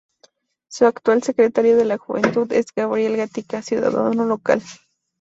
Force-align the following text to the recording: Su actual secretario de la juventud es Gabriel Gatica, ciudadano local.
Su 0.67 0.87
actual 0.87 1.21
secretario 1.21 1.77
de 1.77 1.85
la 1.85 1.99
juventud 1.99 2.51
es 2.53 2.65
Gabriel 2.75 3.17
Gatica, 3.17 3.61
ciudadano 3.61 4.25
local. 4.25 4.63